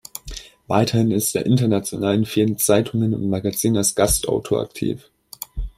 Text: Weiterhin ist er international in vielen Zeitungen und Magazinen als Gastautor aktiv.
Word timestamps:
Weiterhin 0.65 1.11
ist 1.11 1.35
er 1.35 1.45
international 1.45 2.15
in 2.15 2.25
vielen 2.25 2.57
Zeitungen 2.57 3.13
und 3.13 3.29
Magazinen 3.29 3.77
als 3.77 3.93
Gastautor 3.93 4.59
aktiv. 4.59 5.07